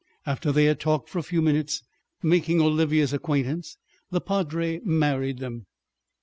After 0.25 0.51
they 0.51 0.65
had 0.65 0.79
talked 0.79 1.09
for 1.09 1.19
a 1.19 1.21
few 1.21 1.43
minutes, 1.43 1.83
making 2.23 2.59
Olivia's 2.59 3.13
acquaintance, 3.13 3.77
the 4.09 4.19
padre 4.19 4.79
married 4.83 5.37
them. 5.37 5.67